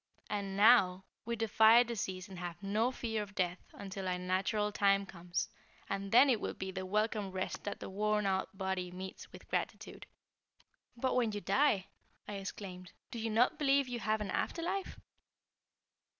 And 0.31 0.57
now, 0.57 1.03
we 1.25 1.35
defy 1.35 1.83
disease 1.83 2.27
and 2.27 2.39
have 2.39 2.63
no 2.63 2.89
fear 2.89 3.21
of 3.21 3.35
death 3.35 3.59
until 3.71 4.07
our 4.07 4.17
natural 4.17 4.71
time 4.71 5.05
comes, 5.05 5.47
and 5.87 6.11
then 6.11 6.27
it 6.27 6.41
will 6.41 6.55
be 6.55 6.71
the 6.71 6.87
welcome 6.87 7.29
rest 7.29 7.65
that 7.65 7.79
the 7.79 7.87
worn 7.87 8.25
out 8.25 8.57
body 8.57 8.89
meets 8.89 9.31
with 9.31 9.47
gratitude." 9.47 10.07
"But 10.97 11.13
when 11.15 11.33
you 11.33 11.39
die," 11.41 11.85
I 12.27 12.37
exclaimed, 12.37 12.93
"do 13.11 13.19
you 13.19 13.29
not 13.29 13.59
believe 13.59 13.87
you 13.87 13.99
have 13.99 14.21
an 14.21 14.31
after 14.31 14.63
life?" 14.63 14.99